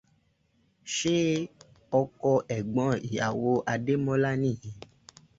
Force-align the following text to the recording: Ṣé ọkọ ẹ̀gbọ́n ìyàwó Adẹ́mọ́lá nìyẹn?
Ṣé 0.95 1.15
ọkọ 1.99 2.31
ẹ̀gbọ́n 2.55 2.91
ìyàwó 3.09 3.51
Adẹ́mọ́lá 3.73 4.31
nìyẹn? 4.41 4.75